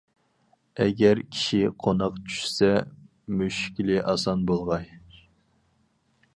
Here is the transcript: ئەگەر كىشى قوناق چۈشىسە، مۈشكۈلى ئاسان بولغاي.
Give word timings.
ئەگەر 0.85 1.21
كىشى 1.35 1.59
قوناق 1.83 2.17
چۈشىسە، 2.31 2.71
مۈشكۈلى 3.43 4.01
ئاسان 4.05 4.45
بولغاي. 4.53 4.93